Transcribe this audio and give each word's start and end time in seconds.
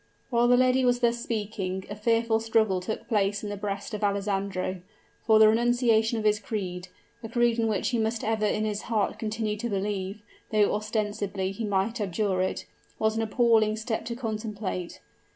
While 0.31 0.47
the 0.47 0.57
lady 0.57 0.83
was 0.83 1.01
thus 1.01 1.19
speaking, 1.21 1.85
a 1.87 1.95
fearful 1.95 2.39
struggle 2.39 2.81
took 2.81 3.07
place 3.07 3.43
in 3.43 3.49
the 3.51 3.55
breast 3.55 3.93
of 3.93 4.03
Alessandro 4.03 4.81
for 5.27 5.37
the 5.37 5.47
renunciation 5.47 6.17
of 6.17 6.23
his 6.25 6.39
creed, 6.39 6.87
a 7.21 7.29
creed 7.29 7.59
in 7.59 7.67
which 7.67 7.89
he 7.89 7.99
must 7.99 8.23
ever 8.23 8.47
in 8.47 8.65
his 8.65 8.81
heart 8.89 9.19
continue 9.19 9.57
to 9.57 9.69
believe, 9.69 10.23
though 10.51 10.73
ostensibly 10.73 11.51
he 11.51 11.65
might 11.65 12.01
abjure 12.01 12.41
it 12.41 12.65
was 12.97 13.15
an 13.15 13.21
appalling 13.21 13.75
step 13.77 14.03
to 14.05 14.15
contemplate. 14.15 15.01